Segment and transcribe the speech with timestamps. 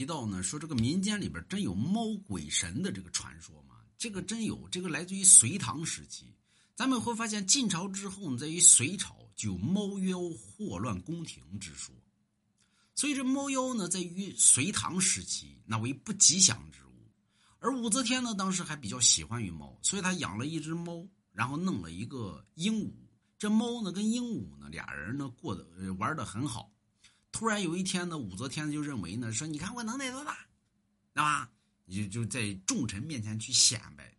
[0.00, 3.74] 提到呢，说这个民间里边真有猫鬼神的这个传说吗？
[3.98, 6.34] 这个真有，这个来自于隋唐时期。
[6.74, 11.94] 咱们会发现晋朝之后呢，在于隋朝就有猫妖祸乱宫廷之说。
[12.94, 17.12] 所以这猫妖呢，在于隋唐时期那为不吉祥之物。
[17.58, 22.90] 而武则天呢，当时还比较喜欢于猫，所以他养了一只猫，然后弄了一个鹦鹉。
[23.36, 26.72] 这猫呢，跟鹦鹉呢，俩人呢过得玩的很好。
[27.40, 30.46] 突然有一天呢，武则天就认为呢，说你看我能耐多大，
[31.14, 31.50] 对吧？
[31.86, 34.14] 你就就在众臣面前去显摆，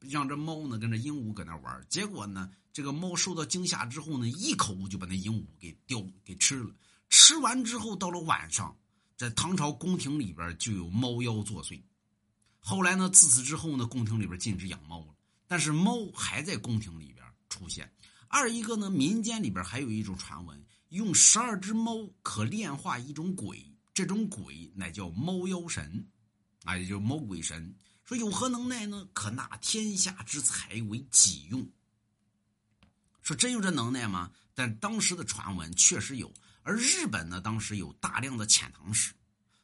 [0.00, 1.86] 让这猫呢跟着鹦鹉搁那玩。
[1.90, 6.74] 结果呢，这个猫受到惊吓之后呢，一口就把那鹦鹉给叼给吃了。
[7.10, 8.74] 吃完之后，到了晚上，
[9.18, 11.78] 在唐朝宫廷里边就有猫妖作祟。
[12.58, 15.14] 后来呢，自此之后呢，宫廷里边禁止养猫了。
[15.46, 17.92] 但是猫还在宫廷里边出现。
[18.32, 20.64] 二一个呢，民间里边还有一种传闻。
[20.88, 26.06] 用十二只猫可炼化一种鬼，这种鬼乃叫猫妖神，
[26.64, 27.74] 啊，也就猫鬼神。
[28.04, 29.06] 说有何能耐呢？
[29.12, 31.70] 可纳天下之财为己用。
[33.20, 34.30] 说真有这能耐吗？
[34.54, 36.32] 但当时的传闻确实有。
[36.62, 39.12] 而日本呢，当时有大量的遣唐使，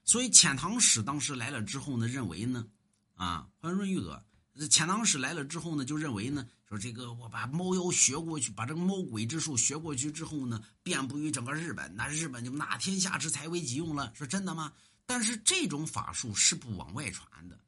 [0.05, 2.67] 所以遣唐使当时来了之后呢，认为呢，
[3.14, 4.23] 啊，欢迎润玉哥。
[4.61, 14.12] 遣唐使来了之后呢，就认为呢，说这个我把猫妖学过去，把这个猫鬼之术学过去之后呢，遍布于整个日本，那日本就哪天下之财为己用了。
[14.14, 14.72] 说真的吗？
[15.06, 17.58] 但是这种法术是不往外传的，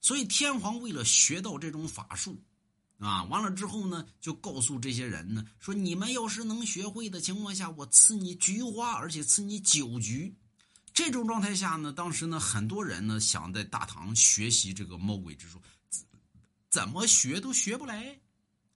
[0.00, 2.42] 所以天皇为了学到这种法术，
[2.98, 10.34] 啊，完了之后呢，就告诉这些人呢，说你们要是能学会的情况下，我赐你菊花，而且赐你酒局。
[10.94, 15.60] 这种状态下呢，当时呢，很多人呢想在大唐学习这个猫鬼之术。
[16.70, 18.18] 怎么学都学不来，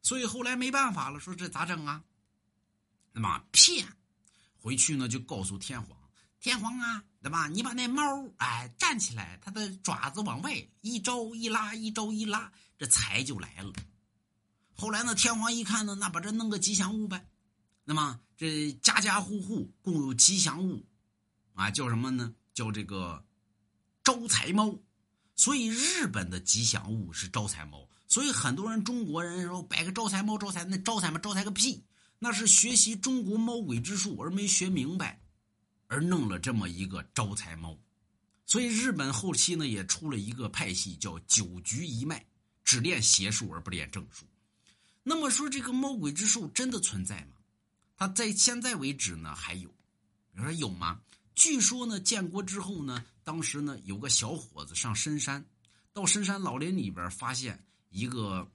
[0.02, 2.02] 所以后来没办法了，说这咋整啊？
[3.12, 3.86] 那么骗
[4.58, 5.98] 回去呢，就告诉天皇，
[6.38, 7.48] 天皇啊，对吧？
[7.48, 8.02] 你把那猫
[8.38, 13.72] 哎站起来，它的爪子往外一招一拉，一招一拉，这财就来了。
[14.74, 17.26] 后来呢，天皇一看呢，那把这弄个吉祥物呗。
[17.84, 20.86] 那么这家家户户共有吉祥物
[21.54, 22.34] 啊，叫什么呢？
[22.54, 23.24] 叫这个
[24.02, 24.78] 招财猫。
[25.40, 31.18] 所以日本的吉祥物是招财猫，所以很多人中国人说摆个招财猫招财，那招财吗？
[31.18, 31.82] 招财个屁！
[32.18, 35.18] 那是学习中国猫鬼之术而没学明白，
[35.86, 37.74] 而弄了这么一个招财猫。
[38.44, 42.22] 所以日本后期呢也出了一个派系叫九局一脉，
[42.62, 44.26] 只练邪术而不练正术。
[45.02, 47.36] 那么说这个猫鬼之术真的存在吗？
[47.96, 49.74] 它在现在为止呢还有，
[50.34, 51.00] 你说有吗？
[51.34, 55.44] 据说呢，建国之后呢，当时呢有个小伙子上深山，
[55.92, 58.50] 到深山老林里边发现一个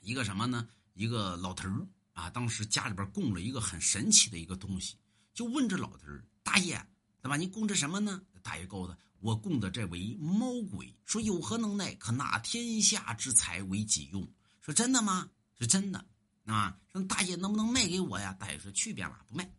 [0.00, 0.68] 一个什么呢？
[0.94, 1.68] 一个老头
[2.12, 4.96] 啊，当时家里边供了一个很神奇的一个东西，
[5.32, 6.06] 就问这老头
[6.42, 6.84] 大爷，
[7.22, 7.36] 对吧？
[7.36, 8.20] 你供这什么呢？
[8.42, 14.28] 大爷告诉他，我供的这为猫鬼，说有何能耐，可纳天下之财为己用。
[14.60, 15.30] 说真的吗？
[15.58, 16.04] 是真的
[16.44, 16.76] 啊。
[16.92, 18.34] 说大爷能不能卖给我呀？
[18.38, 19.50] 大爷说去便了，不卖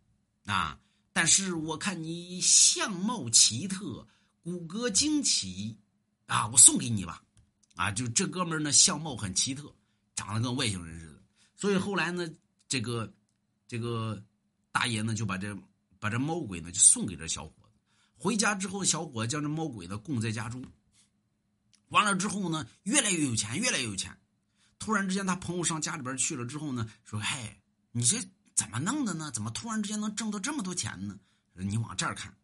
[0.46, 0.80] 啊。
[1.14, 4.08] 但是我看你相貌奇特，
[4.42, 5.78] 骨骼惊奇，
[6.26, 7.22] 啊，我送给你吧，
[7.76, 9.76] 啊，就这哥们儿呢，相貌很奇特，
[10.16, 11.22] 长得跟外星人似的。
[11.58, 12.30] 所以后来呢，
[12.68, 13.14] 这个
[13.68, 14.24] 这个
[14.72, 15.54] 大爷呢，就把这
[16.00, 17.70] 把这猫鬼呢，就送给这小伙子。
[18.16, 20.64] 回家之后，小伙子将这猫鬼呢供在家中。
[21.90, 24.18] 完了之后呢，越来越有钱，越来越有钱。
[24.80, 27.62] 突然之间，他朋友上家里边去了之后呢，说：“嗨，
[27.92, 28.18] 你这。”
[28.54, 29.32] 怎么弄的呢？
[29.32, 31.20] 怎么突然之间能挣到这么多钱呢？
[31.54, 32.36] 你往这儿看，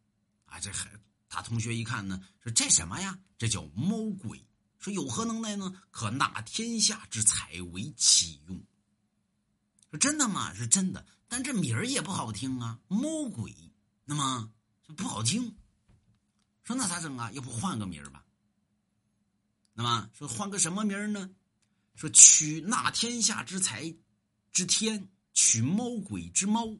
[0.45, 0.90] 啊，这还
[1.29, 3.19] 他同学一看呢，说这什么呀？
[3.38, 4.44] 这叫猫鬼。
[4.79, 5.81] 说有何能耐呢？
[5.90, 8.63] 可纳天下之财为己用。
[9.90, 10.53] 说真的吗？
[10.53, 13.53] 是真的，但这名儿也不好听啊，猫鬼，
[14.06, 14.51] 那么
[14.95, 15.57] 不好听。
[16.63, 17.31] 说那咋整啊？
[17.31, 18.24] 要不换个名儿吧？
[19.74, 21.29] 那么说换个什么名儿呢？
[21.95, 23.95] 说取纳天下之财
[24.51, 25.09] 之天。
[25.49, 26.77] 取猫鬼之猫，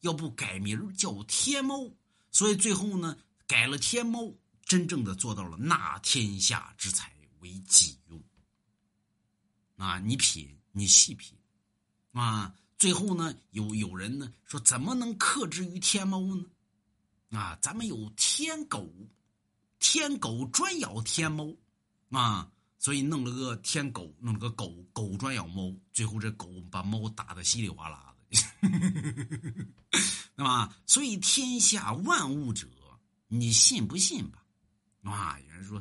[0.00, 1.88] 要不改名叫天猫，
[2.32, 8.20] 所以最后呢改了天猫，真正的做到了纳天下之财为己用。
[9.76, 11.38] 啊，你品，你细品，
[12.10, 16.44] 啊，最后呢有有人呢说怎么能克制于天猫呢？
[17.30, 18.84] 啊，咱们有天狗，
[19.78, 21.54] 天狗专咬天猫，
[22.10, 22.50] 啊。
[22.82, 28.36] 所以弄了个天狗，弄了个狗狗专咬猫，最后这狗把猫打的稀里哗啦的，
[30.34, 30.74] 那么？
[30.84, 32.66] 所以天下万物者，
[33.28, 34.44] 你信不信吧？
[35.04, 35.80] 啊，有人说，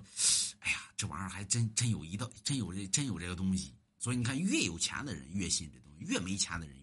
[0.59, 3.74] 哎呀，这玩意儿还真真有一道，真有这真有这个东西。
[3.98, 6.81] 所以你看，越有钱的人越信这东西，越没钱的人。